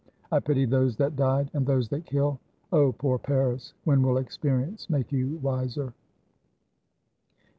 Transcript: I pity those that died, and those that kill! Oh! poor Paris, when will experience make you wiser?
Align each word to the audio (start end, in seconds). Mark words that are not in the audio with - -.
I 0.31 0.39
pity 0.39 0.65
those 0.65 0.95
that 0.97 1.15
died, 1.15 1.51
and 1.53 1.63
those 1.63 1.87
that 1.89 2.07
kill! 2.07 2.39
Oh! 2.73 2.91
poor 2.91 3.19
Paris, 3.19 3.75
when 3.83 4.01
will 4.01 4.17
experience 4.17 4.89
make 4.89 5.11
you 5.11 5.37
wiser? 5.43 5.93